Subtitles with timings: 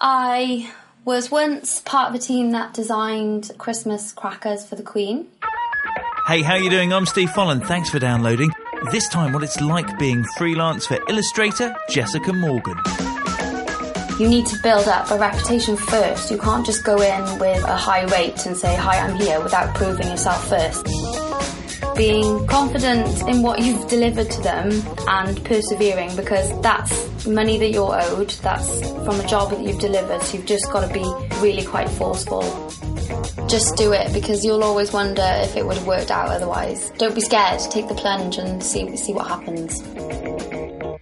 [0.00, 0.72] I
[1.04, 5.26] was once part of a team that designed Christmas crackers for the Queen.
[6.26, 6.90] Hey, how you doing?
[6.92, 7.66] I'm Steve Folland.
[7.66, 8.50] Thanks for downloading.
[8.92, 12.78] This time, what it's like being freelance for illustrator Jessica Morgan.
[14.18, 16.30] You need to build up a reputation first.
[16.30, 19.74] You can't just go in with a high rate and say, Hi, I'm here without
[19.74, 20.86] proving yourself first.
[21.94, 24.70] Being confident in what you've delivered to them
[25.08, 30.22] and persevering because that's money that you're owed, that's from a job that you've delivered,
[30.22, 31.04] so you've just got to be
[31.40, 32.42] really quite forceful.
[33.48, 36.90] Just do it because you'll always wonder if it would have worked out otherwise.
[36.98, 39.82] Don't be scared, take the plunge and see, see what happens.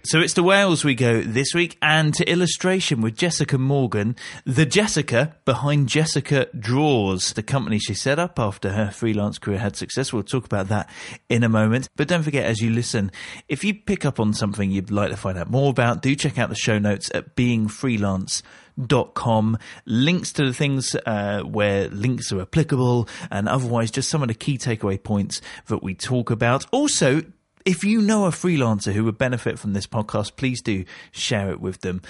[0.03, 4.65] So it's to Wales we go this week and to illustration with Jessica Morgan, the
[4.65, 10.13] Jessica behind Jessica Draws, the company she set up after her freelance career had success.
[10.13, 10.89] We'll talk about that
[11.27, 11.89] in a moment.
[11.97, 13.11] But don't forget, as you listen,
[13.49, 16.39] if you pick up on something you'd like to find out more about, do check
[16.39, 19.57] out the show notes at beingfreelance.com.
[19.85, 24.33] Links to the things uh, where links are applicable and otherwise just some of the
[24.33, 26.65] key takeaway points that we talk about.
[26.71, 27.21] Also,
[27.65, 31.59] if you know a freelancer who would benefit from this podcast, please do share it
[31.59, 32.01] with them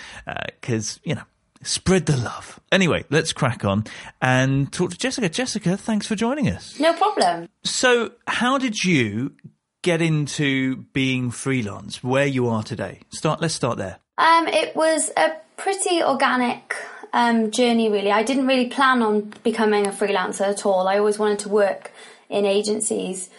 [0.46, 1.24] because, uh, you know,
[1.62, 2.60] spread the love.
[2.72, 3.86] Anyway, let's crack on
[4.22, 5.30] and talk to Jessica.
[5.30, 6.80] Jessica, thanks for joining us.
[6.80, 7.50] No problem.
[7.64, 9.34] So, how did you
[9.82, 13.00] get into being freelance where you are today?
[13.10, 13.42] Start.
[13.42, 14.00] Let's start there.
[14.18, 16.76] Um, it was a pretty organic
[17.14, 18.12] um, journey, really.
[18.12, 20.88] I didn't really plan on becoming a freelancer at all.
[20.88, 21.92] I always wanted to work
[22.30, 23.30] in agencies.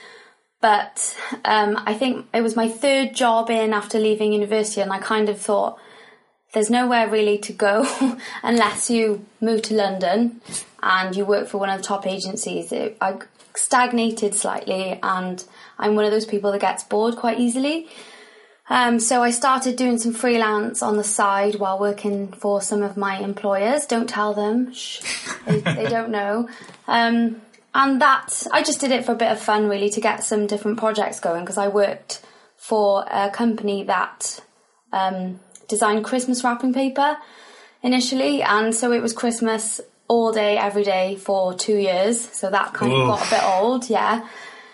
[0.61, 4.99] But um, I think it was my third job in after leaving university, and I
[4.99, 5.79] kind of thought
[6.53, 7.87] there's nowhere really to go
[8.43, 10.41] unless you move to London
[10.83, 12.73] and you work for one of the top agencies.
[12.73, 13.19] It, I
[13.55, 15.43] stagnated slightly, and
[15.79, 17.89] I'm one of those people that gets bored quite easily.
[18.69, 22.97] Um, so I started doing some freelance on the side while working for some of
[22.97, 23.87] my employers.
[23.87, 25.01] Don't tell them; Shh,
[25.47, 26.49] they, they don't know.
[26.87, 27.43] Um,
[27.75, 30.47] and that I just did it for a bit of fun, really, to get some
[30.47, 32.21] different projects going because I worked
[32.57, 34.41] for a company that
[34.93, 37.17] um, designed Christmas wrapping paper
[37.83, 42.21] initially, and so it was Christmas all day, every day for two years.
[42.21, 44.29] So that kind of got a bit old, yeah.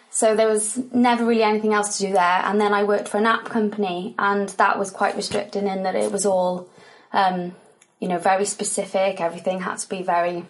[0.09, 3.19] So there was never really anything else to do there, and then I worked for
[3.19, 6.71] an app company, and that was quite restricting in that it was all,
[7.13, 7.55] um,
[8.01, 9.21] you know, very specific.
[9.21, 10.47] Everything had to be very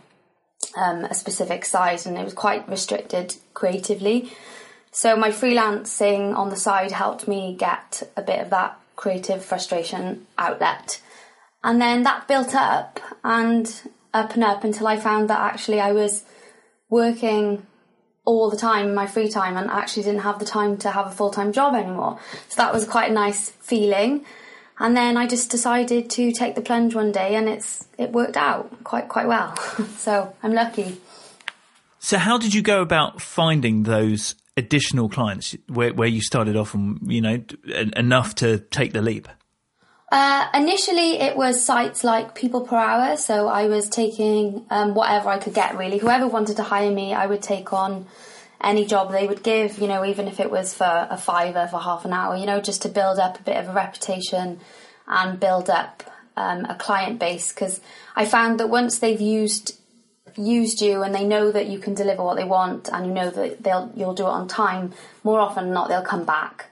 [0.76, 4.32] um, a specific size and it was quite restricted creatively.
[4.90, 10.26] So my freelancing on the side helped me get a bit of that creative frustration
[10.38, 11.02] outlet.
[11.62, 13.72] And then that built up and
[14.14, 16.24] up and up until I found that actually I was
[16.88, 17.66] working
[18.24, 21.06] all the time in my free time and actually didn't have the time to have
[21.06, 22.18] a full time job anymore.
[22.48, 24.24] So that was quite a nice feeling.
[24.78, 28.36] And then I just decided to take the plunge one day, and it's it worked
[28.36, 29.56] out quite quite well.
[29.96, 31.00] so I'm lucky.
[31.98, 36.74] So how did you go about finding those additional clients where where you started off,
[36.74, 37.42] and you know
[37.96, 39.28] enough to take the leap?
[40.12, 45.30] Uh, initially, it was sites like People Per Hour, so I was taking um, whatever
[45.30, 45.76] I could get.
[45.76, 48.06] Really, whoever wanted to hire me, I would take on
[48.62, 51.80] any job they would give, you know, even if it was for a fiver for
[51.80, 54.60] half an hour, you know, just to build up a bit of a reputation
[55.06, 56.02] and build up
[56.36, 57.52] um, a client base.
[57.52, 57.80] Because
[58.14, 59.78] I found that once they've used
[60.38, 63.30] used you and they know that you can deliver what they want and you know
[63.30, 64.92] that they'll you'll do it on time,
[65.24, 66.70] more often than not they'll come back.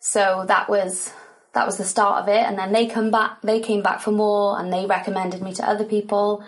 [0.00, 1.12] So that was
[1.54, 3.40] that was the start of it, and then they come back.
[3.42, 6.44] They came back for more, and they recommended me to other people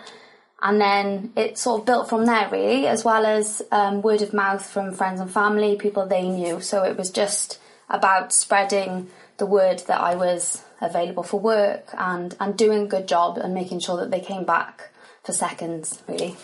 [0.65, 4.33] and then it sort of built from there really as well as um, word of
[4.33, 7.59] mouth from friends and family people they knew so it was just
[7.89, 13.07] about spreading the word that i was available for work and and doing a good
[13.07, 14.89] job and making sure that they came back
[15.23, 16.35] for seconds really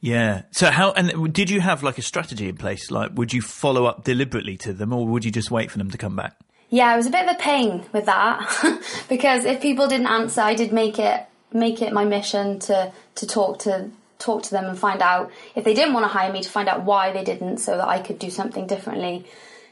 [0.00, 0.42] yeah.
[0.50, 2.90] So how and did you have like a strategy in place?
[2.90, 5.90] Like, would you follow up deliberately to them, or would you just wait for them
[5.92, 6.36] to come back?
[6.68, 10.42] Yeah, it was a bit of a pain with that because if people didn't answer,
[10.42, 14.64] I did make it make it my mission to to talk to talk to them
[14.64, 17.24] and find out if they didn't want to hire me to find out why they
[17.24, 19.24] didn't so that I could do something differently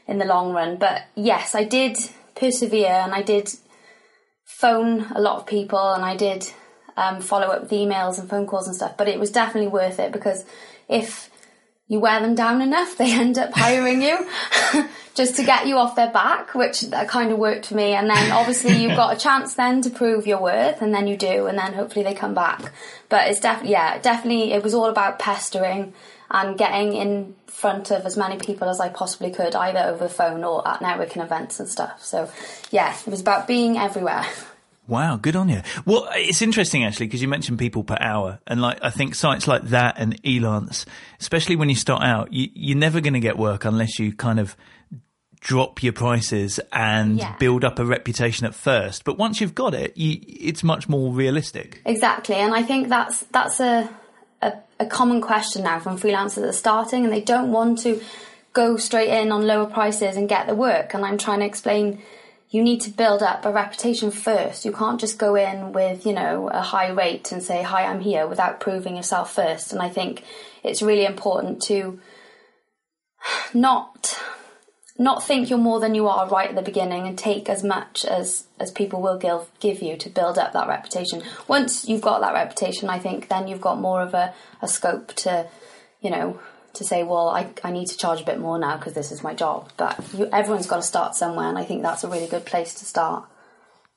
[0.07, 0.77] in the long run.
[0.77, 1.97] But yes, I did
[2.35, 3.49] persevere and I did
[4.45, 6.51] phone a lot of people and I did
[6.95, 8.97] um, follow up with emails and phone calls and stuff.
[8.97, 10.45] But it was definitely worth it because
[10.87, 11.29] if
[11.87, 14.17] you wear them down enough, they end up hiring you
[15.15, 17.93] just to get you off their back, which that kind of worked for me.
[17.93, 21.17] And then obviously you've got a chance then to prove your worth, and then you
[21.17, 22.71] do, and then hopefully they come back.
[23.09, 25.93] But it's definitely, yeah, definitely, it was all about pestering
[26.31, 30.09] and getting in front of as many people as I possibly could, either over the
[30.09, 32.03] phone or at networking events and stuff.
[32.03, 32.29] So,
[32.71, 34.25] yeah, it was about being everywhere.
[34.85, 35.61] Wow, good on you.
[35.85, 39.47] Well, it's interesting actually because you mentioned people per hour, and like I think sites
[39.47, 40.85] like that and Elance,
[41.21, 44.41] especially when you start out, you, you're never going to get work unless you kind
[44.41, 44.57] of
[45.43, 47.35] drop your prices and Yeah.
[47.37, 49.03] build up a reputation at first.
[49.03, 50.19] But once you've got it, you,
[50.49, 51.81] it's much more realistic.
[51.85, 53.89] Exactly, and I think that's that's a,
[54.41, 58.01] a a common question now from freelancers that are starting, and they don't want to
[58.53, 60.93] go straight in on lower prices and get the work.
[60.93, 62.01] And I'm trying to explain
[62.49, 64.63] you need to build up a reputation first.
[64.63, 67.99] You can't just go in with you know a high rate and say hi, I'm
[67.99, 69.73] here without proving yourself first.
[69.73, 70.23] And I think
[70.63, 71.99] it's really important to
[73.53, 74.17] not
[74.97, 78.05] not think you're more than you are right at the beginning and take as much
[78.05, 81.23] as as people will give give you to build up that reputation.
[81.47, 85.13] Once you've got that reputation, I think then you've got more of a, a scope
[85.15, 85.47] to,
[86.01, 86.39] you know,
[86.73, 89.23] to say, well, I, I need to charge a bit more now because this is
[89.23, 89.71] my job.
[89.77, 92.75] But you, everyone's got to start somewhere, and I think that's a really good place
[92.75, 93.25] to start.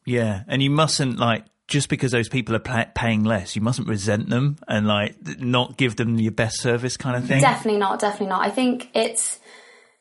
[0.06, 3.88] Yeah, and you mustn't like just because those people are pay- paying less, you mustn't
[3.88, 7.40] resent them and like not give them your best service kind of thing.
[7.40, 8.46] Definitely not, definitely not.
[8.46, 9.40] I think it's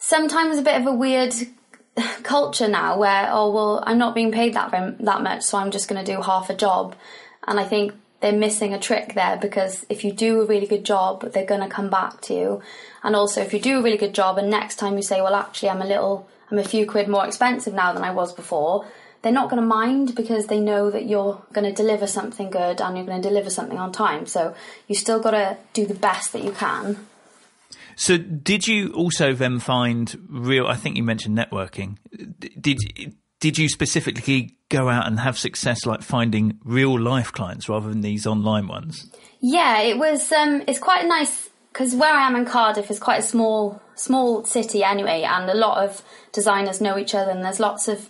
[0.05, 1.33] sometimes a bit of a weird
[2.23, 4.69] culture now where oh well I'm not being paid that
[4.99, 6.95] that much so I'm just going to do half a job.
[7.47, 10.85] And I think they're missing a trick there because if you do a really good
[10.85, 12.61] job they're going to come back to you.
[13.03, 15.33] And also if you do a really good job and next time you say well
[15.33, 18.85] actually I'm a little I'm a few quid more expensive now than I was before
[19.23, 22.79] they're not going to mind because they know that you're going to deliver something good
[22.79, 24.27] and you're going to deliver something on time.
[24.27, 24.53] So
[24.87, 27.07] you still got to do the best that you can
[27.95, 30.67] So, did you also then find real?
[30.67, 31.97] I think you mentioned networking.
[32.39, 32.79] Did
[33.39, 38.01] did you specifically go out and have success, like finding real life clients rather than
[38.01, 39.09] these online ones?
[39.39, 40.31] Yeah, it was.
[40.31, 44.45] Um, it's quite nice because where I am in Cardiff is quite a small, small
[44.45, 46.01] city anyway, and a lot of
[46.31, 48.09] designers know each other, and there's lots of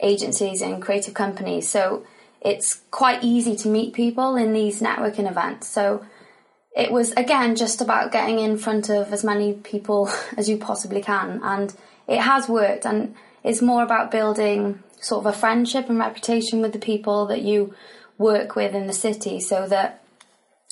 [0.00, 2.04] agencies and creative companies, so
[2.40, 5.66] it's quite easy to meet people in these networking events.
[5.66, 6.04] So
[6.76, 11.02] it was again just about getting in front of as many people as you possibly
[11.02, 11.74] can, and
[12.06, 12.84] it has worked.
[12.84, 17.42] And it's more about building sort of a friendship and reputation with the people that
[17.42, 17.74] you
[18.18, 20.04] work with in the city, so that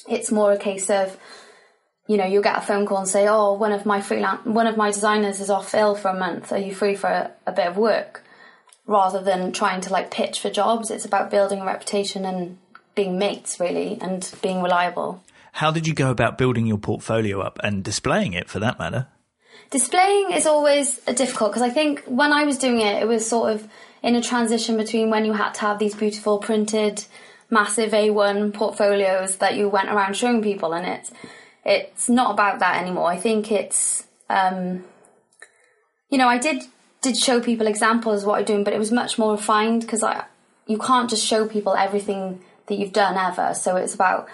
[0.07, 1.19] it's more a case of
[2.07, 4.67] you know you'll get a phone call and say oh one of my freelance one
[4.67, 7.53] of my designers is off ill for a month are you free for a, a
[7.53, 8.23] bit of work
[8.87, 12.59] rather than trying to like pitch for jobs it's about building a reputation and
[12.95, 15.25] being mates really and being reliable
[15.55, 19.07] How did you go about building your portfolio up and displaying it, for that matter?
[19.71, 23.29] Displaying is always a difficult because I think when I was doing it, it was
[23.29, 23.69] sort of
[24.03, 27.05] in a transition between when you had to have these beautiful printed,
[27.51, 31.13] massive A1 portfolios that you went around showing people, and it's
[31.65, 33.07] it's not about that anymore.
[33.07, 34.85] I think it's, um,
[36.11, 36.65] you know, I did
[37.01, 40.03] did show people examples of what I'm doing, but it was much more refined because
[40.03, 40.25] I
[40.67, 43.55] you can't just show people everything that you've done ever.
[43.55, 44.29] So it's about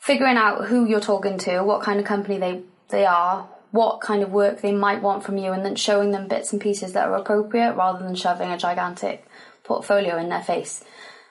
[0.00, 4.22] figuring out who you're talking to, what kind of company they they are, what kind
[4.22, 7.06] of work they might want from you, and then showing them bits and pieces that
[7.06, 9.24] are appropriate rather than shoving a gigantic
[9.62, 10.82] portfolio in their face.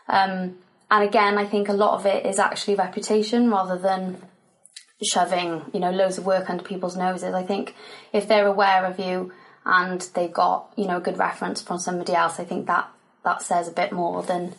[0.07, 0.55] Um,
[0.89, 4.17] and again, I think a lot of it is actually reputation rather than
[5.01, 7.33] shoving you know loads of work under people's noses.
[7.33, 7.75] I think
[8.13, 9.31] if they're aware of you
[9.65, 12.89] and they've got you know a good reference from somebody else, I think that
[13.23, 14.53] that says a bit more than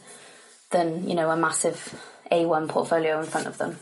[0.71, 3.79] than you know a massive A1 portfolio in front of them.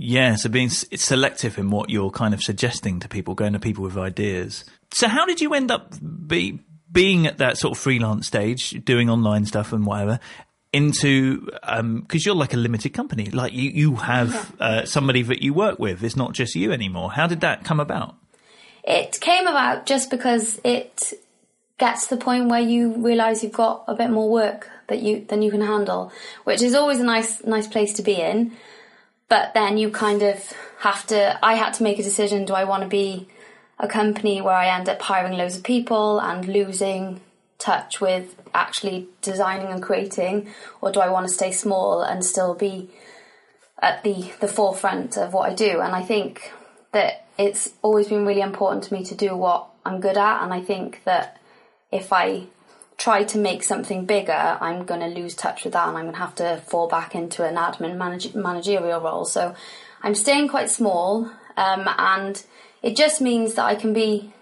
[0.00, 3.82] Yeah, so being selective in what you're kind of suggesting to people, going to people
[3.82, 4.64] with ideas.
[4.92, 9.10] So, how did you end up be, being at that sort of freelance stage, doing
[9.10, 10.20] online stuff and whatever,
[10.72, 11.48] into
[12.02, 15.80] because you're like a limited company, like you you have uh, somebody that you work
[15.80, 16.04] with.
[16.04, 17.10] It's not just you anymore.
[17.10, 18.14] How did that come about?
[18.84, 21.12] It came about just because it
[21.78, 25.24] gets to the point where you realise you've got a bit more work that you
[25.24, 26.12] than you can handle,
[26.44, 28.52] which is always a nice nice place to be in.
[29.28, 31.38] But then you kind of have to.
[31.44, 33.28] I had to make a decision: do I want to be
[33.78, 37.20] a company where I end up hiring loads of people and losing
[37.58, 40.48] touch with actually designing and creating,
[40.80, 42.90] or do I want to stay small and still be
[43.80, 45.80] at the the forefront of what I do?
[45.80, 46.52] And I think
[46.92, 50.52] that it's always been really important to me to do what I'm good at, and
[50.54, 51.40] I think that
[51.92, 52.44] if I
[52.98, 56.14] try to make something bigger, I'm going to lose touch with that, and I'm going
[56.14, 59.24] to have to fall back into an admin manage- managerial role.
[59.24, 59.54] So
[60.02, 62.42] I'm staying quite small, um, and
[62.82, 64.32] it just means that I can be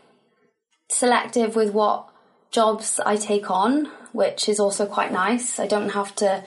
[0.88, 2.08] selective with what
[2.50, 5.60] jobs I take on, which is also quite nice.
[5.60, 6.42] I don't have to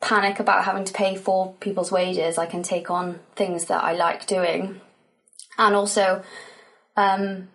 [0.00, 2.38] panic about having to pay for people's wages.
[2.38, 4.80] I can take on things that I like doing,
[5.58, 6.22] and also,
[6.96, 7.48] um,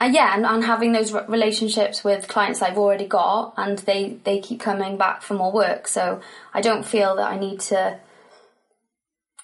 [0.00, 4.18] and yeah, and, and having those re- relationships with clients I've already got, and they
[4.24, 5.88] they keep coming back for more work.
[5.88, 6.20] So
[6.52, 7.98] I don't feel that I need to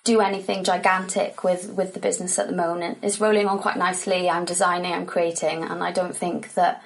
[0.04, 2.98] do anything gigantic with with the business at the moment.
[3.02, 4.28] It's rolling on quite nicely.
[4.28, 6.82] I'm designing, I'm creating, and I don't think that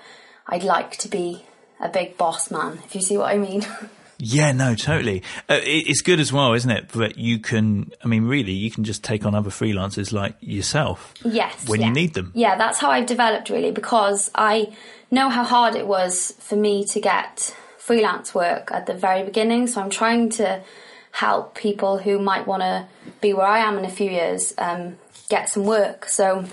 [0.47, 1.45] I'd like to be
[1.81, 2.81] a big boss man.
[2.85, 3.67] If you see what I mean.
[4.19, 5.23] Yeah, no, totally.
[5.49, 6.89] Uh, it, it's good as well, isn't it?
[6.91, 11.15] That you can, I mean, really, you can just take on other freelancers like yourself.
[11.25, 11.69] Yes.
[11.69, 11.89] When yeah.
[11.89, 12.33] you need them.
[12.35, 14.73] Yeah, that's how I've developed really because I
[15.11, 19.67] know how hard it was for me to get freelance work at the very beginning.
[19.67, 20.63] So I'm trying to
[21.11, 22.87] help people who might want to
[23.21, 24.97] be where I am in a few years um,
[25.29, 26.09] get some work.
[26.09, 26.45] So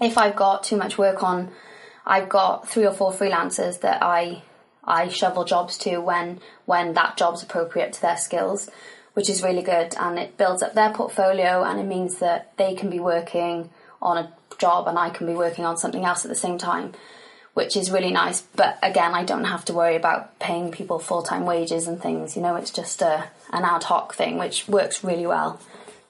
[0.00, 1.50] if I've got too much work on,
[2.06, 4.42] I've got three or four freelancers that I
[4.84, 8.70] I shovel jobs to when when that job's appropriate to their skills,
[9.14, 12.74] which is really good and it builds up their portfolio and it means that they
[12.74, 13.70] can be working
[14.00, 16.92] on a job and I can be working on something else at the same time,
[17.54, 18.40] which is really nice.
[18.40, 22.36] But again, I don't have to worry about paying people full time wages and things.
[22.36, 25.60] You know, it's just a an ad hoc thing, which works really well.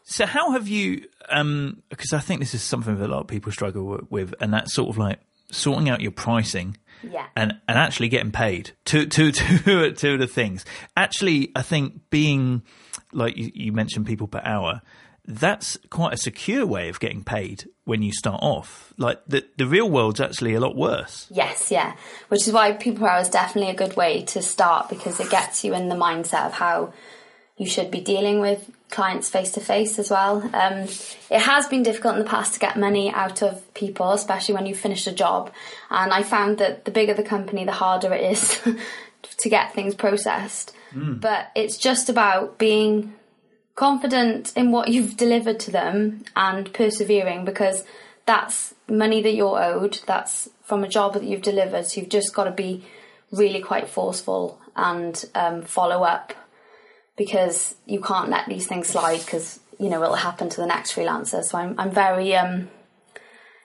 [0.04, 1.06] So how have you?
[1.28, 4.52] Um, because I think this is something that a lot of people struggle with, and
[4.52, 5.20] that's sort of like
[5.52, 7.26] sorting out your pricing Yeah.
[7.36, 8.72] and and actually getting paid.
[8.84, 10.64] Two two two two of the things.
[10.96, 12.62] Actually, I think being
[13.12, 14.82] like you, you mentioned people per hour.
[15.26, 18.92] That's quite a secure way of getting paid when you start off.
[18.96, 21.28] Like the the real world's actually a lot worse.
[21.30, 21.94] Yes, yeah.
[22.28, 25.30] Which is why people per hour is definitely a good way to start because it
[25.30, 26.92] gets you in the mindset of how
[27.56, 30.42] you should be dealing with clients face to face as well.
[30.54, 30.88] Um,
[31.30, 34.66] it has been difficult in the past to get money out of people, especially when
[34.66, 35.52] you finish a job.
[35.90, 38.60] And I found that the bigger the company, the harder it is
[39.38, 40.74] to get things processed.
[41.20, 43.14] But it's just about being
[43.76, 47.84] confident in what you've delivered to them and persevering because
[48.26, 50.00] that's money that you're owed.
[50.06, 51.86] That's from a job that you've delivered.
[51.86, 52.84] So you've just got to be
[53.30, 56.34] really quite forceful and um, follow up
[57.20, 60.94] because you can't let these things slide because you know it'll happen to the next
[60.94, 61.44] freelancer.
[61.44, 62.70] So I'm I'm very um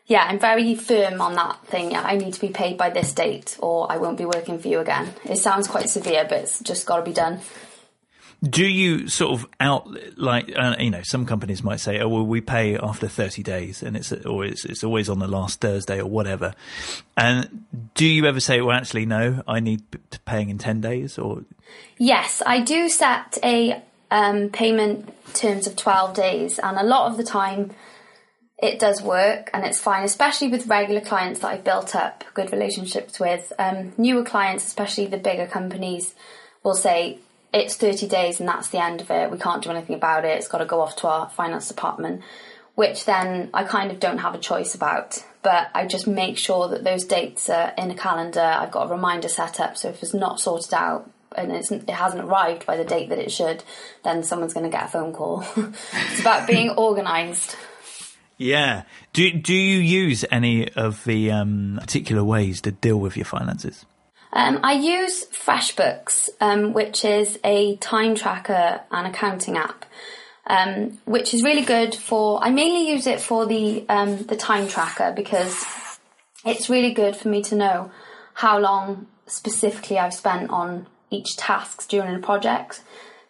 [0.08, 1.96] yeah I'm very firm on that thing.
[1.96, 4.82] I need to be paid by this date or I won't be working for you
[4.82, 5.14] again.
[5.24, 7.40] It sounds quite severe, but it's just got to be done.
[8.48, 9.88] Do you sort of out
[10.18, 13.82] like uh, you know some companies might say, oh well, we pay after thirty days,
[13.82, 16.54] and it's or it's always on the last Thursday or whatever.
[17.18, 19.84] And do you ever say, well, actually, no, I need
[20.26, 21.44] paying in ten days, or
[21.98, 27.18] Yes, I do set a um, payment terms of 12 days, and a lot of
[27.18, 27.72] the time
[28.58, 32.52] it does work and it's fine, especially with regular clients that I've built up good
[32.52, 33.52] relationships with.
[33.60, 36.16] Um, newer clients, especially the bigger companies,
[36.64, 37.20] will say
[37.56, 39.32] it's 30 days and that's the end of it.
[39.32, 40.38] We can't do anything about it.
[40.38, 42.22] It's got to go off to our finance department,
[42.76, 45.24] which then I kind of don't have a choice about.
[45.42, 48.42] But I just make sure that those dates are in a calendar.
[48.42, 52.24] I've got a reminder set up, so if it's not sorted out, and it hasn't
[52.24, 53.64] arrived by the date that it should,
[54.04, 55.46] then someone's going to get a phone call.
[55.56, 57.56] it's about being organised.
[58.38, 58.84] yeah?
[59.14, 63.86] Do do you use any of the um, particular ways to deal with your finances?
[64.36, 69.86] Um, I use FreshBooks, um, which is a time tracker and accounting app,
[70.46, 72.44] um, which is really good for.
[72.44, 75.66] I mainly use it for the um, the time tracker because
[76.46, 77.92] it's really good for me to know
[78.34, 82.82] how long specifically I've spent on each task during a project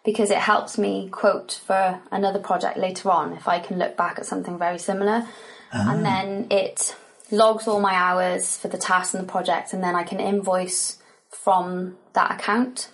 [0.04, 4.18] because it helps me quote for another project later on if I can look back
[4.18, 5.26] at something very similar.
[5.72, 6.96] And then it
[7.30, 10.98] logs all my hours for the task and the project, and then I can invoice
[11.30, 12.90] from that account.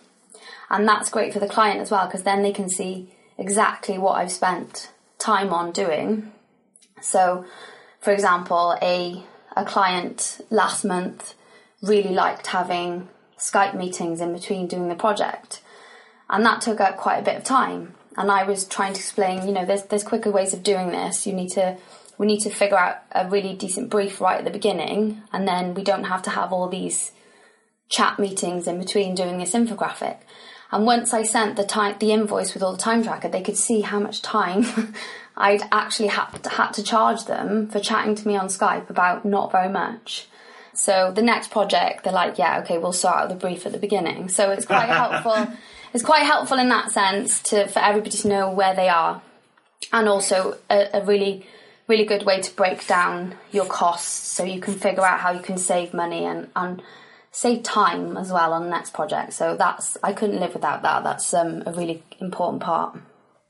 [0.71, 4.17] And that's great for the client as well because then they can see exactly what
[4.17, 6.33] I've spent time on doing.
[7.01, 7.45] So,
[8.01, 9.23] for example, a
[9.55, 11.35] a client last month
[11.83, 13.09] really liked having
[13.39, 15.61] Skype meetings in between doing the project,
[16.31, 17.95] and that took up quite a bit of time.
[18.17, 21.27] And I was trying to explain, you know, there's there's quicker ways of doing this.
[21.27, 21.77] You need to
[22.23, 25.75] we need to figure out a really decent brief right at the beginning, and then
[25.75, 27.11] we don't have to have all these
[27.89, 30.19] chat meetings in between doing this infographic.
[30.71, 33.57] And once I sent the time, the invoice with all the time tracker, they could
[33.57, 34.65] see how much time
[35.37, 39.25] I'd actually had to, had to charge them for chatting to me on Skype about
[39.25, 40.29] not very much.
[40.75, 43.79] So the next project, they're like, yeah, okay, we'll sort out the brief at the
[43.79, 44.29] beginning.
[44.29, 45.49] So it's quite helpful.
[45.93, 49.21] It's quite helpful in that sense to for everybody to know where they are,
[49.93, 51.45] and also a, a really,
[51.89, 55.41] really good way to break down your costs so you can figure out how you
[55.41, 56.83] can save money and and
[57.31, 59.33] save time as well on the next project.
[59.33, 61.03] So that's I couldn't live without that.
[61.05, 62.99] That's um, a really important part.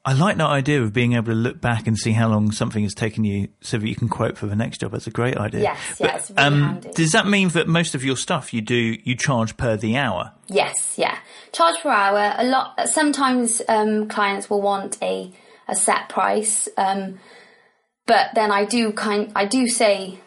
[0.05, 2.83] I like that idea of being able to look back and see how long something
[2.83, 4.91] has taken you so that you can quote for the next job.
[4.91, 5.61] That's a great idea.
[5.63, 8.99] Yes, yeah, it's really um, does that mean that most of your stuff you do,
[9.05, 10.33] you charge per the hour?
[10.49, 11.19] Yes, yeah.
[11.53, 12.35] Charge per hour.
[12.37, 12.89] A lot.
[12.89, 15.33] Sometimes um, clients will want a
[15.69, 17.21] a set price, um,
[18.07, 19.33] but then I do kind.
[19.35, 20.19] I do say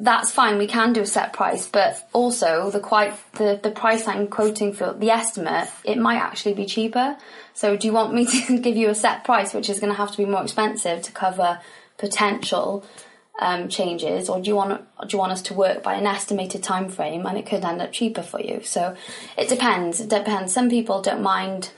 [0.00, 0.56] that's fine.
[0.56, 4.72] We can do a set price, but also the quite the the price I'm quoting
[4.72, 7.16] for the estimate, it might actually be cheaper.
[7.54, 9.96] So do you want me to give you a set price, which is going to
[9.96, 11.60] have to be more expensive to cover
[11.98, 12.84] potential
[13.40, 16.62] um, changes, or do you want do you want us to work by an estimated
[16.62, 18.62] time frame, and it could end up cheaper for you?
[18.64, 18.96] So
[19.36, 20.00] it depends.
[20.00, 20.52] It depends.
[20.52, 21.70] Some people don't mind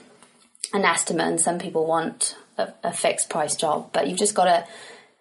[0.73, 3.91] an estimate, and some people want a, a fixed price job.
[3.93, 4.67] But you've just got to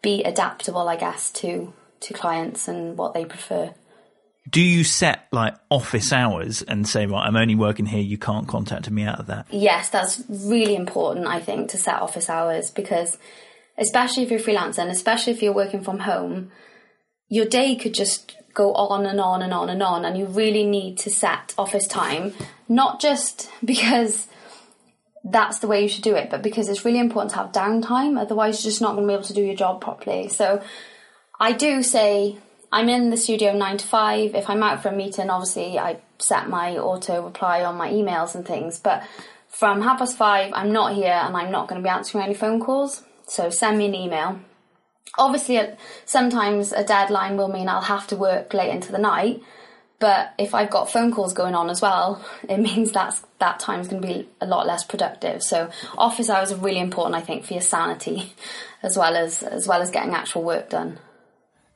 [0.01, 3.73] be adaptable, I guess, to to clients and what they prefer.
[4.49, 8.47] Do you set like office hours and say, right, I'm only working here, you can't
[8.47, 9.45] contact me out of that?
[9.51, 13.19] Yes, that's really important, I think, to set office hours because,
[13.77, 16.51] especially if you're a freelancer and especially if you're working from home,
[17.29, 20.65] your day could just go on and on and on and on, and you really
[20.65, 22.33] need to set office time,
[22.67, 24.27] not just because
[25.23, 28.19] that's the way you should do it, but because it's really important to have downtime,
[28.19, 30.29] otherwise, you're just not going to be able to do your job properly.
[30.29, 30.61] So,
[31.39, 32.37] I do say
[32.71, 34.35] I'm in the studio nine to five.
[34.35, 38.35] If I'm out for a meeting, obviously I set my auto reply on my emails
[38.35, 38.79] and things.
[38.79, 39.03] But
[39.47, 42.33] from half past five, I'm not here and I'm not going to be answering any
[42.33, 43.03] phone calls.
[43.27, 44.39] So send me an email.
[45.17, 45.59] Obviously,
[46.05, 49.41] sometimes a deadline will mean I'll have to work late into the night.
[50.01, 53.87] But if I've got phone calls going on as well, it means that's that time's
[53.87, 55.41] going to be a lot less productive.
[55.41, 58.33] So office hours are really important, I think, for your sanity,
[58.83, 60.99] as well as as well as getting actual work done.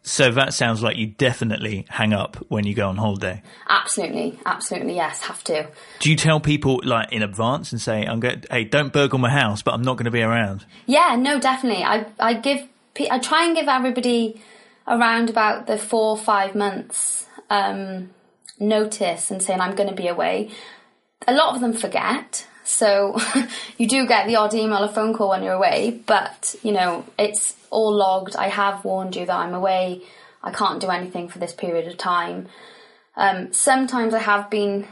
[0.08, 3.42] So that sounds like you definitely hang up when you go on holiday.
[3.68, 5.68] Absolutely, absolutely, yes, have to.
[6.00, 9.32] Do you tell people like in advance and say, "I'm going, hey, don't burgle my
[9.32, 10.66] house, but I'm not going to be around"?
[10.86, 11.84] Yeah, no, definitely.
[11.84, 12.68] I I give
[13.10, 14.42] I try and give everybody
[14.88, 18.12] around about the four five months um,
[18.60, 20.52] notice and saying I'm going to be away.
[21.28, 23.18] A lot of them forget, so
[23.78, 27.06] you do get the odd email or phone call when you're away, but you know
[27.18, 28.36] it's all logged.
[28.36, 30.02] I have warned you that I'm away.
[30.44, 32.48] I can't do anything for this period of time.
[33.18, 34.88] Um, sometimes I have been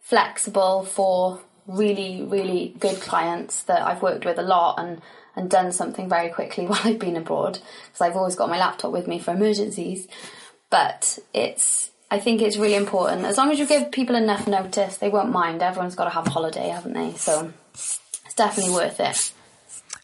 [0.00, 5.00] flexible for really, really good clients that I've worked with a lot and,
[5.34, 8.92] and done something very quickly while I've been abroad because I've always got my laptop
[8.92, 10.06] with me for emergencies.
[10.70, 13.24] But it's, I think it's really important.
[13.24, 15.62] As long as you give people enough notice, they won't mind.
[15.62, 17.14] Everyone's got to have a holiday, haven't they?
[17.14, 19.32] So it's definitely worth it.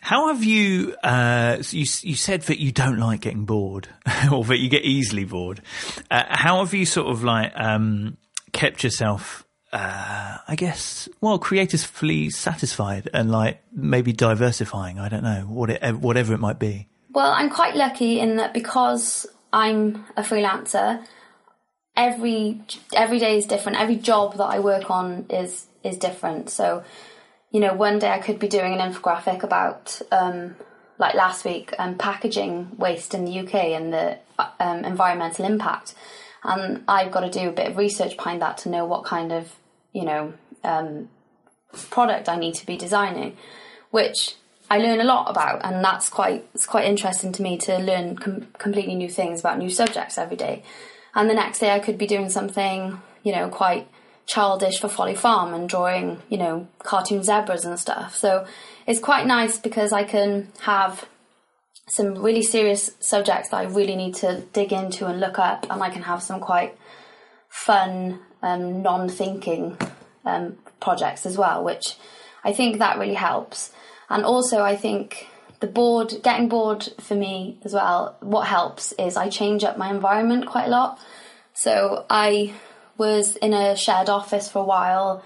[0.01, 3.87] How have you, uh, you, you said that you don't like getting bored
[4.33, 5.62] or that you get easily bored.
[6.11, 8.17] Uh, how have you sort of like, um,
[8.53, 14.99] kept yourself, uh, I guess, well, creatively satisfied and like maybe diversifying?
[14.99, 16.88] I don't know, whatever, whatever it might be.
[17.11, 21.05] Well, I'm quite lucky in that because I'm a freelancer,
[21.96, 22.61] every,
[22.94, 23.81] every day is different.
[23.81, 26.50] Every job that I work on is, is different.
[26.50, 26.85] So,
[27.50, 30.57] you know, one day I could be doing an infographic about, um,
[30.98, 34.18] like last week, um, packaging waste in the UK and the
[34.61, 35.94] um, environmental impact.
[36.44, 39.33] And I've got to do a bit of research behind that to know what kind
[39.33, 39.55] of,
[39.92, 40.33] you know,
[40.64, 41.09] um,
[41.90, 43.37] product I need to be designing,
[43.90, 44.37] which
[44.70, 48.16] I learn a lot about, and that's quite it's quite interesting to me to learn
[48.16, 50.62] com- completely new things about new subjects every day.
[51.14, 53.88] And the next day I could be doing something, you know, quite
[54.27, 58.14] childish for Folly Farm and drawing, you know, cartoon zebras and stuff.
[58.14, 58.46] So
[58.87, 61.07] it's quite nice because I can have
[61.88, 65.83] some really serious subjects that I really need to dig into and look up, and
[65.83, 66.77] I can have some quite
[67.48, 69.77] fun, um, non thinking
[70.25, 71.96] um, projects as well, which
[72.44, 73.72] I think that really helps.
[74.09, 75.29] And also, I think
[75.62, 79.90] the bored, getting bored for me as well, what helps is I change up my
[79.90, 80.98] environment quite a lot.
[81.55, 82.53] So I
[82.98, 85.25] was in a shared office for a while.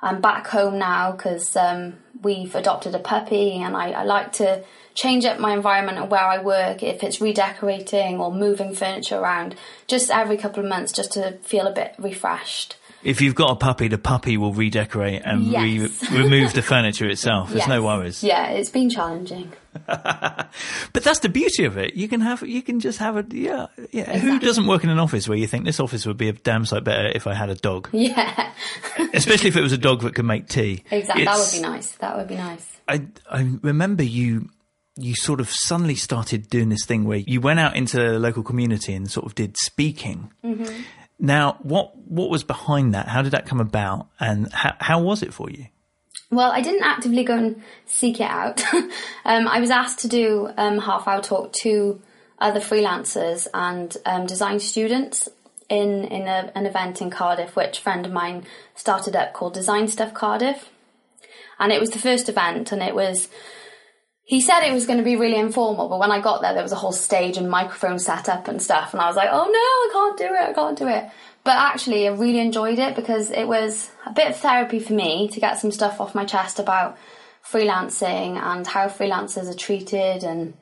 [0.00, 4.64] I'm back home now because um, we've adopted a puppy, and I, I, like to
[4.94, 6.82] change up my environment and where I work.
[6.82, 9.54] If it's redecorating or moving furniture around,
[9.86, 12.76] just every couple of months, just to feel a bit refreshed.
[13.04, 16.10] If you've got a puppy, the puppy will redecorate and yes.
[16.10, 17.50] re- remove the furniture itself.
[17.50, 17.68] There's yes.
[17.68, 18.24] no worries.
[18.24, 19.52] Yeah, it's been challenging.
[19.86, 20.48] but
[20.92, 21.94] that's the beauty of it.
[21.94, 24.02] You can have, you can just have a, yeah, yeah.
[24.02, 24.20] Exactly.
[24.20, 26.64] Who doesn't work in an office where you think this office would be a damn
[26.64, 27.90] sight better if I had a dog?
[27.92, 28.52] Yeah.
[29.12, 30.82] Especially if it was a dog that could make tea.
[30.90, 31.24] Exactly.
[31.24, 31.92] It's, that would be nice.
[31.96, 32.66] That would be nice.
[32.88, 34.48] I, I remember you,
[34.96, 38.42] you sort of suddenly started doing this thing where you went out into the local
[38.42, 40.32] community and sort of did speaking.
[40.42, 40.82] Mm-hmm.
[41.18, 43.08] Now, what what was behind that?
[43.08, 45.66] How did that come about, and how how was it for you?
[46.30, 48.62] Well, I didn't actively go and seek it out.
[48.74, 52.00] um, I was asked to do um, half hour talk to
[52.38, 55.28] other freelancers and um, design students
[55.68, 59.54] in in a, an event in Cardiff, which a friend of mine started up called
[59.54, 60.68] Design Stuff Cardiff,
[61.58, 63.28] and it was the first event, and it was.
[64.26, 66.62] He said it was going to be really informal, but when I got there, there
[66.62, 69.44] was a whole stage and microphone set up and stuff, and I was like, "Oh
[69.44, 70.50] no, I can't do it!
[70.50, 71.10] I can't do it!"
[71.44, 75.28] But actually, I really enjoyed it because it was a bit of therapy for me
[75.28, 76.96] to get some stuff off my chest about
[77.44, 80.54] freelancing and how freelancers are treated and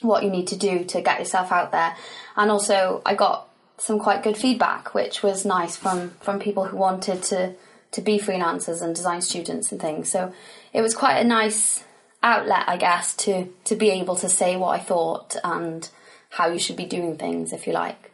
[0.00, 1.94] what you need to do to get yourself out there.
[2.36, 6.78] And also, I got some quite good feedback, which was nice from from people who
[6.78, 7.54] wanted to
[7.90, 10.10] to be freelancers and design students and things.
[10.10, 10.32] So
[10.72, 11.84] it was quite a nice
[12.24, 15.88] outlet, I guess, to to be able to say what I thought and
[16.30, 18.10] how you should be doing things, if you like.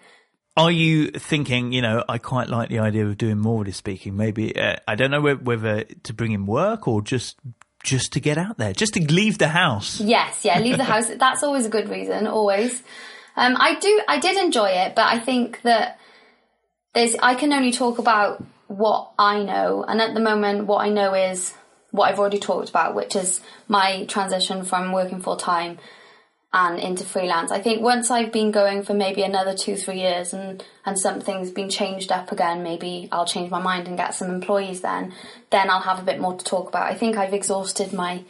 [0.57, 3.77] Are you thinking, you know, I quite like the idea of doing more of this
[3.77, 4.17] speaking?
[4.17, 7.37] Maybe uh, I don't know whether, whether to bring in work or just
[7.83, 10.01] just to get out there, just to leave the house.
[10.01, 11.09] Yes, yeah, leave the house.
[11.09, 12.27] That's always a good reason.
[12.27, 12.83] Always.
[13.37, 14.03] Um, I do.
[14.09, 15.99] I did enjoy it, but I think that
[16.95, 17.15] there's.
[17.23, 21.15] I can only talk about what I know, and at the moment, what I know
[21.15, 21.55] is
[21.91, 25.79] what I've already talked about, which is my transition from working full time
[26.53, 27.53] and into freelance.
[27.53, 31.51] I think once I've been going for maybe another two, three years and, and something's
[31.51, 35.13] been changed up again, maybe I'll change my mind and get some employees then,
[35.51, 36.91] then I'll have a bit more to talk about.
[36.91, 38.25] I think I've exhausted my,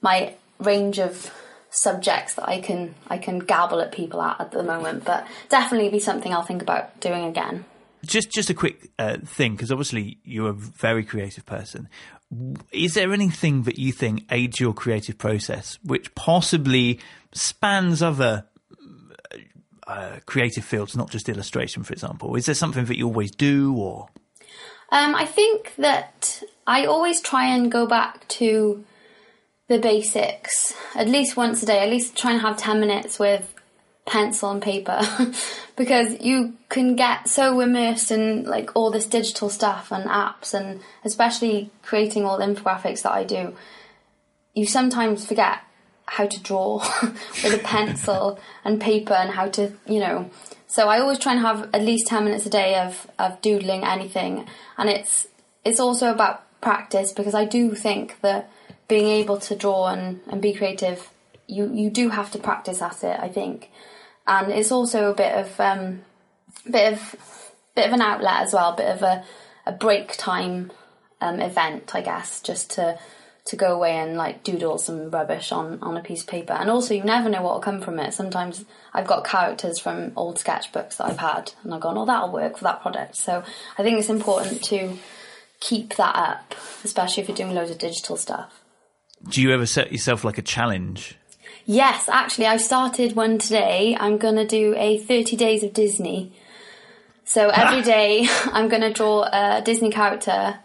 [0.00, 1.32] my range of
[1.70, 5.88] subjects that I can, I can gabble at people at at the moment, but definitely
[5.88, 7.64] be something I'll think about doing again.
[8.04, 11.88] Just, just a quick uh, thing, because obviously you're a very creative person.
[12.72, 17.00] Is there anything that you think aids your creative process, which possibly
[17.32, 18.46] spans other
[19.86, 22.34] uh, creative fields, not just illustration, for example?
[22.36, 24.08] Is there something that you always do, or?
[24.90, 28.84] Um, I think that I always try and go back to
[29.68, 31.80] the basics at least once a day.
[31.80, 33.51] At least try and have ten minutes with
[34.06, 35.00] pencil and paper.
[35.74, 40.80] Because you can get so immersed in like all this digital stuff and apps and
[41.02, 43.54] especially creating all the infographics that I do
[44.54, 45.58] you sometimes forget
[46.06, 46.78] how to draw
[47.42, 50.30] with a pencil and paper and how to you know.
[50.66, 53.84] So I always try and have at least 10 minutes a day of of doodling
[53.84, 54.46] anything.
[54.76, 55.26] And it's
[55.64, 58.50] it's also about practice because I do think that
[58.88, 61.10] being able to draw and, and be creative
[61.46, 63.70] you you do have to practice at it I think
[64.26, 66.02] and it's also a bit of um,
[66.70, 67.16] bit of
[67.74, 69.24] bit of an outlet as well, bit of a,
[69.66, 70.70] a break time
[71.20, 72.98] um, event, I guess, just to
[73.44, 76.52] to go away and like doodle some rubbish on on a piece of paper.
[76.52, 78.14] And also, you never know what will come from it.
[78.14, 82.32] Sometimes I've got characters from old sketchbooks that I've had, and I've gone, "Oh, that'll
[82.32, 83.42] work for that project." So
[83.78, 84.96] I think it's important to
[85.60, 86.54] keep that up,
[86.84, 88.60] especially if you're doing loads of digital stuff.
[89.28, 91.16] Do you ever set yourself like a challenge?
[91.64, 93.96] Yes, actually, I started one today.
[93.98, 96.32] I'm going to do a 30 days of Disney.
[97.24, 100.58] So every day I'm going to draw a Disney character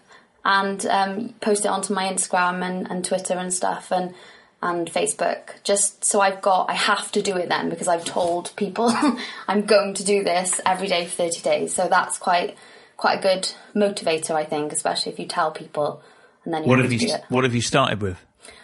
[0.43, 4.13] and um, post it onto my Instagram and, and Twitter and stuff and
[4.62, 5.62] and Facebook.
[5.63, 8.91] Just so I've got, I have to do it then because I've told people
[9.47, 11.75] I'm going to do this every day for 30 days.
[11.75, 12.57] So that's quite
[12.95, 16.01] quite a good motivator, I think, especially if you tell people
[16.43, 17.23] and then you what have, have you do it.
[17.29, 18.17] What have you started with?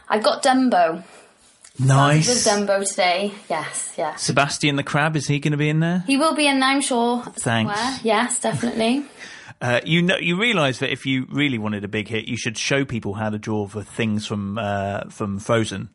[0.09, 1.03] I've got Dumbo.
[1.79, 2.27] Nice.
[2.27, 3.33] With Dumbo today.
[3.49, 4.21] Yes, yes.
[4.21, 6.03] Sebastian the Crab is he going to be in there?
[6.05, 7.23] He will be in there, I'm sure.
[7.23, 7.43] Thanks.
[7.43, 7.99] Somewhere.
[8.03, 9.05] Yes, definitely.
[9.61, 12.57] Uh, you know, you realise that if you really wanted a big hit, you should
[12.57, 15.87] show people how to draw for things from uh, from Frozen.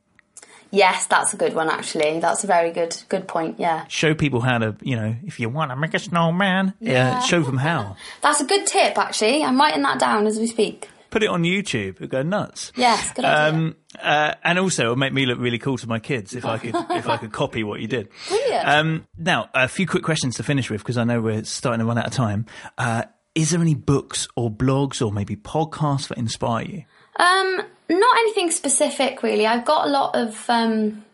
[0.70, 1.68] yes, that's a good one.
[1.68, 3.56] Actually, that's a very good good point.
[3.58, 6.92] Yeah, Show people how to, you know, if you want to make a snowman, yeah.
[6.92, 7.20] Yeah.
[7.20, 7.96] show them how.
[8.22, 8.96] that's a good tip.
[8.96, 10.88] Actually, I'm writing that down as we speak.
[11.10, 11.96] Put it on YouTube.
[11.96, 12.72] It'll go nuts.
[12.76, 13.58] Yes, good idea.
[13.58, 16.58] Um, uh, and also, it'll make me look really cool to my kids if I
[16.58, 18.08] could if I could copy what you did.
[18.28, 18.68] Brilliant.
[18.68, 21.86] Um, now, a few quick questions to finish with because I know we're starting to
[21.86, 22.46] run out of time.
[22.76, 26.84] Uh, is there any books or blogs or maybe podcasts that inspire you?
[27.16, 29.46] Um, not anything specific really.
[29.46, 31.04] I've got a lot of um,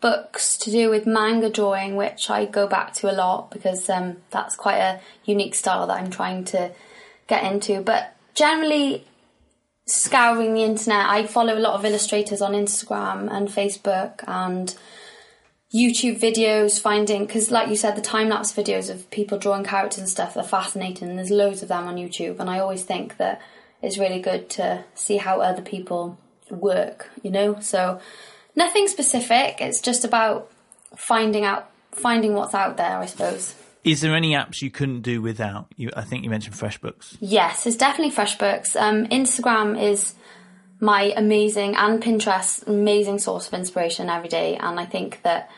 [0.00, 4.16] books to do with manga drawing, which I go back to a lot because um,
[4.30, 6.72] that's quite a unique style that I'm trying to
[7.26, 7.80] get into.
[7.80, 9.06] But generally,
[9.86, 14.74] scouring the internet, I follow a lot of illustrators on Instagram and Facebook and
[15.74, 19.98] YouTube videos, finding because, like you said, the time lapse videos of people drawing characters
[19.98, 21.08] and stuff are fascinating.
[21.08, 23.42] And there's loads of them on YouTube, and I always think that
[23.82, 26.16] it's really good to see how other people
[26.48, 27.10] work.
[27.22, 28.00] You know, so
[28.54, 29.60] nothing specific.
[29.60, 30.50] It's just about
[30.96, 32.98] finding out, finding what's out there.
[32.98, 33.56] I suppose.
[33.84, 35.66] Is there any apps you couldn't do without?
[35.76, 37.18] You, I think you mentioned FreshBooks.
[37.20, 38.80] Yes, it's definitely FreshBooks.
[38.80, 40.14] Um, Instagram is
[40.80, 45.50] my amazing and Pinterest amazing source of inspiration every day, and I think that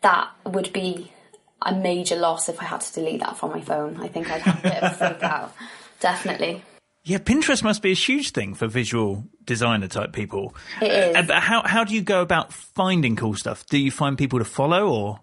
[0.00, 1.12] that would be
[1.60, 4.00] a major loss if I had to delete that from my phone.
[4.00, 5.54] I think I'd have a bit of a freak out.
[6.00, 6.62] Definitely.
[7.04, 10.54] Yeah, Pinterest must be a huge thing for visual designer type people.
[10.80, 11.30] It is.
[11.30, 13.66] Uh, how how do you go about finding cool stuff?
[13.66, 15.20] Do you find people to follow or?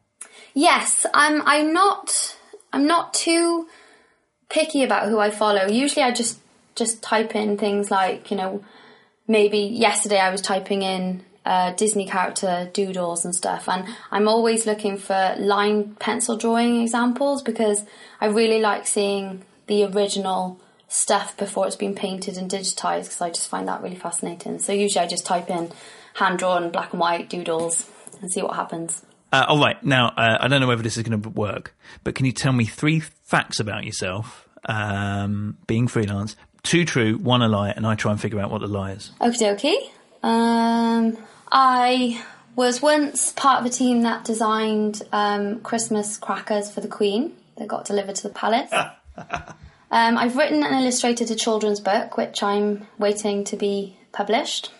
[0.53, 1.41] Yes, I'm.
[1.45, 2.37] I'm not.
[2.71, 3.67] I'm not too
[4.49, 5.67] picky about who I follow.
[5.67, 6.39] Usually, I just
[6.75, 8.63] just type in things like you know,
[9.27, 14.65] maybe yesterday I was typing in uh, Disney character doodles and stuff, and I'm always
[14.65, 17.83] looking for line pencil drawing examples because
[18.21, 23.29] I really like seeing the original stuff before it's been painted and digitized because I
[23.29, 24.59] just find that really fascinating.
[24.59, 25.71] So usually I just type in
[26.13, 27.89] hand drawn black and white doodles
[28.21, 29.01] and see what happens.
[29.35, 32.15] Uh, all right, now uh, I don't know whether this is going to work, but
[32.15, 36.37] can you tell me three facts about yourself um, being freelance?
[36.63, 39.11] Two true, one a lie, and I try and figure out what the lie is.
[39.19, 39.89] Okie dokie.
[40.23, 41.17] Um,
[41.51, 42.23] I
[42.55, 47.67] was once part of a team that designed um, Christmas crackers for the Queen that
[47.67, 48.71] got delivered to the palace.
[49.17, 54.71] um, I've written and illustrated a children's book, which I'm waiting to be published.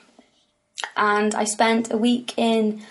[0.96, 2.84] And I spent a week in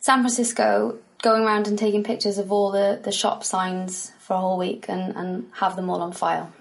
[0.00, 4.40] San Francisco going around and taking pictures of all the, the shop signs for a
[4.40, 6.52] whole week and, and have them all on file.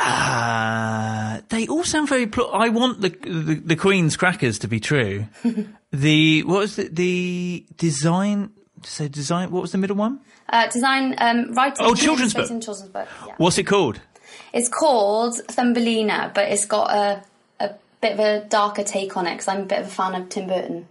[0.00, 2.26] Uh, they all sound very.
[2.26, 5.26] Pl- I want the, the the Queen's crackers to be true.
[5.92, 8.50] the what was the, the design?
[8.82, 9.50] So design.
[9.50, 10.20] What was the middle one?
[10.48, 12.48] Uh, design, um, writing, Oh, children's book.
[12.48, 13.08] children's book.
[13.26, 13.34] Yeah.
[13.38, 14.00] What's it called?
[14.52, 17.24] It's called Thumbelina, but it's got a,
[17.60, 17.70] a
[18.02, 20.28] bit of a darker take on it because I'm a bit of a fan of
[20.28, 20.86] Tim Burton.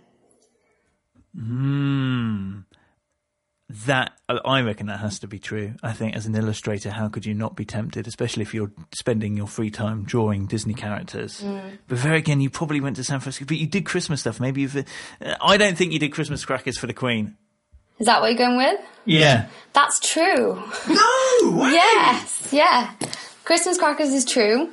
[3.85, 5.73] That I reckon that has to be true.
[5.81, 9.35] I think as an illustrator, how could you not be tempted, especially if you're spending
[9.35, 11.41] your free time drawing Disney characters?
[11.41, 11.79] Mm.
[11.87, 14.39] But very again, you probably went to San Francisco, but you did Christmas stuff.
[14.39, 14.75] Maybe you've.
[14.75, 14.83] Uh,
[15.41, 17.35] I don't think you did Christmas crackers for the Queen.
[17.97, 18.79] Is that what you're going with?
[19.05, 19.47] Yeah.
[19.73, 20.61] That's true.
[20.87, 21.67] No.
[21.67, 22.93] yes, yeah.
[23.43, 24.71] Christmas crackers is true.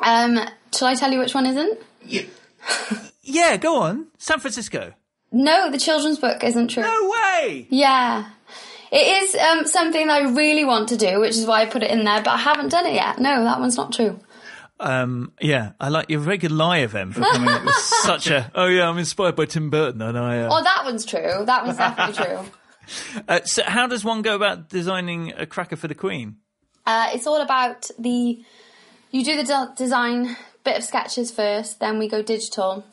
[0.00, 0.40] Um,
[0.74, 1.78] shall I tell you which one isn't?
[2.04, 2.22] Yeah.
[3.22, 3.56] Yeah.
[3.58, 4.06] Go on.
[4.18, 4.92] San Francisco.
[5.36, 6.82] No, the children's book isn't true.
[6.82, 7.66] No way.
[7.70, 8.30] Yeah.
[8.90, 11.82] It is um, something that I really want to do, which is why I put
[11.82, 13.18] it in there, but I haven't done it yet.
[13.18, 14.18] No, that one's not true.
[14.78, 18.30] Um, yeah, I like you're a very good liar, then, for coming up with such
[18.30, 18.50] a.
[18.54, 20.40] Oh yeah, I'm inspired by Tim Burton, and I.
[20.42, 21.44] Uh, Oh, that one's true.
[21.44, 22.38] That one's definitely true.
[23.28, 26.36] uh, so, how does one go about designing a cracker for the Queen?
[26.86, 28.42] Uh, it's all about the.
[29.10, 32.84] You do the de- design bit of sketches first, then we go digital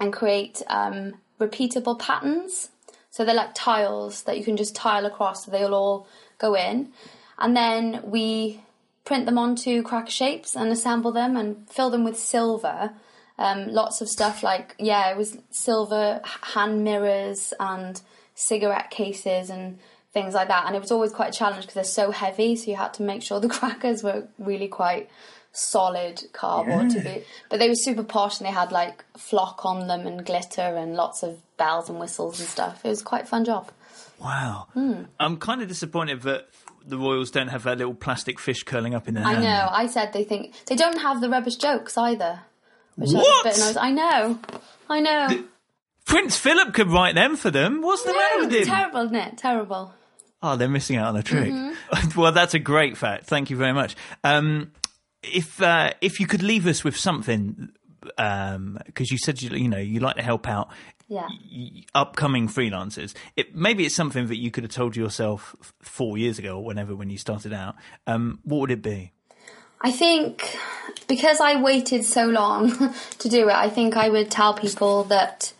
[0.00, 2.70] and create um, repeatable patterns.
[3.10, 6.06] So they're like tiles that you can just tile across, so they'll all
[6.38, 6.92] go in.
[7.38, 8.60] And then we
[9.04, 12.92] print them onto cracker shapes and assemble them and fill them with silver.
[13.38, 18.00] Um, lots of stuff like, yeah, it was silver hand mirrors and
[18.34, 19.78] cigarette cases and
[20.12, 20.66] things like that.
[20.66, 23.02] And it was always quite a challenge because they're so heavy, so you had to
[23.02, 25.08] make sure the crackers were really quite
[25.58, 27.24] solid cardboard to be.
[27.50, 30.94] But they were super posh and they had like flock on them and glitter and
[30.94, 32.84] lots of bells and whistles and stuff.
[32.84, 33.70] It was quite a fun job.
[34.20, 34.66] Wow.
[34.72, 35.02] Hmm.
[35.20, 36.48] I'm kind of disappointed that
[36.86, 39.44] the royals don't have that little plastic fish curling up in their I hand.
[39.44, 39.68] know.
[39.70, 42.40] I said they think they don't have the rubbish jokes either.
[42.96, 43.46] Which I was What?
[43.46, 43.76] a bit annoyed.
[43.76, 44.38] I know.
[44.90, 45.44] I know.
[46.06, 47.82] Prince Philip could write them for them.
[47.82, 48.64] What's the matter with him?
[48.64, 49.36] Terrible, isn't it?
[49.38, 49.92] Terrible.
[50.42, 51.50] Oh, they're missing out on a trick.
[51.52, 52.18] Mm-hmm.
[52.20, 53.26] well, that's a great fact.
[53.26, 53.94] Thank you very much.
[54.24, 54.72] Um,
[55.22, 59.78] if uh, if you could leave us with something, because you said you, you know
[59.78, 60.68] you like to help out
[61.08, 61.26] Yeah.
[61.52, 63.14] y- upcoming freelancers.
[63.36, 66.94] It, maybe it's something that you could have told yourself four years ago or whenever
[66.94, 67.76] when you started out.
[68.06, 69.12] Um, what would it be?
[69.80, 70.56] I think
[71.06, 72.70] because I waited so long
[73.18, 75.52] to do it, I think I would tell people that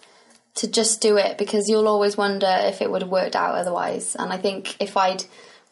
[0.57, 4.17] to just do it because you'll always wonder if it would have worked out otherwise.
[4.17, 5.25] And I think if I'd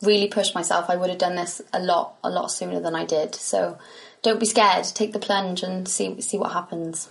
[0.03, 3.05] really pushed myself, I would have done this a lot, a lot sooner than I
[3.05, 3.35] did.
[3.35, 3.79] So
[4.23, 4.85] don't be scared.
[4.85, 7.09] Take the plunge and see see what happens.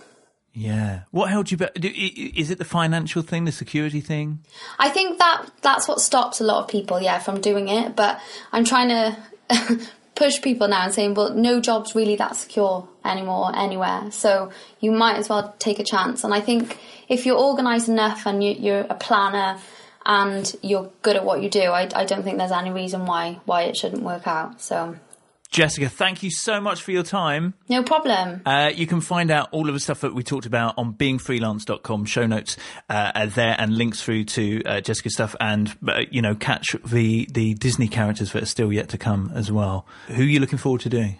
[0.52, 1.00] Yeah.
[1.10, 1.74] What held you back?
[1.74, 4.40] Do- i- i- Is it the financial thing, the security thing?
[4.78, 7.94] I think that that's what stops a lot of people, yeah, from doing it.
[7.94, 8.18] But
[8.52, 9.16] I'm trying to
[10.14, 14.10] push people now and saying, well, no job's really that secure anymore anywhere.
[14.10, 16.24] So you might as well take a chance.
[16.24, 19.58] And I think if you're organised enough and you, you're a planner
[20.06, 23.40] and you're good at what you do, I, I don't think there's any reason why
[23.44, 24.62] why it shouldn't work out.
[24.62, 24.96] So
[25.50, 27.54] Jessica, thank you so much for your time.
[27.68, 28.42] no problem.
[28.44, 32.04] Uh, you can find out all of the stuff that we talked about on beingfreelance.com.
[32.04, 32.56] Show notes
[32.90, 36.76] uh, are there and links through to uh, Jessica's stuff and, uh, you know, catch
[36.84, 39.86] the, the Disney characters that are still yet to come as well.
[40.08, 41.16] Who are you looking forward to doing?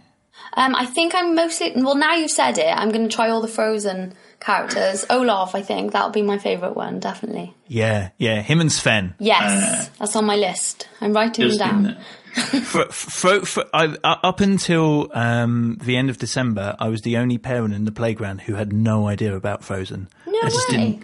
[0.54, 1.72] Um, I think I'm mostly.
[1.74, 5.04] Well, now you've said it, I'm going to try all the Frozen characters.
[5.10, 7.54] Olaf, I think that'll be my favourite one, definitely.
[7.66, 9.14] Yeah, yeah, him and Sven.
[9.18, 10.88] Yes, that's on my list.
[11.00, 11.96] I'm writing them down.
[12.36, 17.16] For, for, for, I, uh, up until um, the end of December, I was the
[17.16, 20.08] only parent in the playground who had no idea about Frozen.
[20.42, 21.00] No I just way.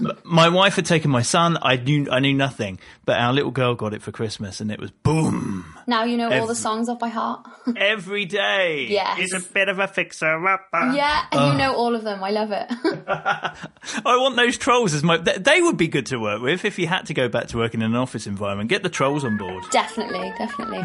[0.00, 0.24] didn't.
[0.24, 1.58] My wife had taken my son.
[1.62, 4.80] I knew I knew nothing, but our little girl got it for Christmas, and it
[4.80, 7.46] was boom Now you know all the songs off by heart.
[7.76, 8.86] every day.
[8.90, 9.18] Yes.
[9.18, 10.92] he's a bit of a fixer upper.
[10.94, 12.22] yeah, and you know all of them.
[12.24, 12.66] I love it.
[13.08, 15.18] I want those trolls as my.
[15.18, 17.58] th- They would be good to work with if you had to go back to
[17.58, 18.68] working in an office environment.
[18.70, 19.64] Get the trolls on board.
[19.70, 20.82] definitely, definitely.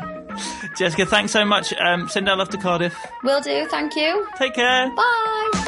[0.78, 1.74] Jessica, thanks so much.
[1.74, 2.96] Um, send our love to Cardiff.
[3.24, 3.66] Will do.
[3.68, 4.28] Thank you.
[4.38, 4.90] Take care.
[4.96, 5.64] Bye.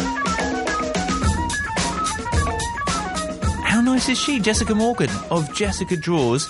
[4.00, 6.50] Nice is she, Jessica Morgan of Jessica Draws?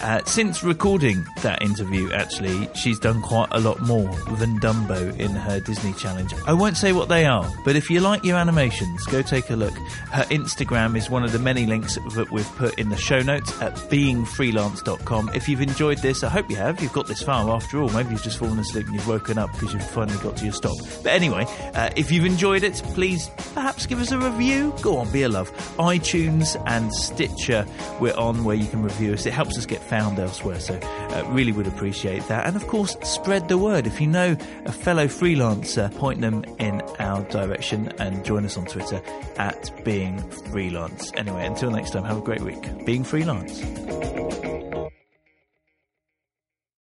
[0.00, 5.30] Uh, since recording that interview, actually, she's done quite a lot more than Dumbo in
[5.32, 6.32] her Disney challenge.
[6.46, 9.56] I won't say what they are, but if you like your animations, go take a
[9.56, 9.74] look.
[10.12, 13.60] Her Instagram is one of the many links that we've put in the show notes
[13.60, 15.30] at beingfreelance.com.
[15.34, 16.80] If you've enjoyed this, I hope you have.
[16.80, 17.88] You've got this far after all.
[17.90, 20.52] Maybe you've just fallen asleep and you've woken up because you've finally got to your
[20.54, 20.76] stop.
[21.02, 24.74] But anyway, uh, if you've enjoyed it, please perhaps give us a review.
[24.80, 25.50] Go on, be a love.
[25.78, 27.66] iTunes and Stitcher,
[28.00, 29.26] we're on where you can review us.
[29.26, 32.46] It helps us get found elsewhere, so uh, really would appreciate that.
[32.46, 33.86] And of course, spread the word.
[33.86, 38.66] If you know a fellow freelancer, point them in our direction and join us on
[38.66, 39.00] Twitter
[39.36, 41.12] at Being Freelance.
[41.14, 42.84] Anyway, until next time, have a great week.
[42.84, 43.62] Being Freelance.